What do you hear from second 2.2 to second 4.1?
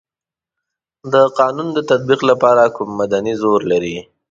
لپاره کوم مدني زور لري.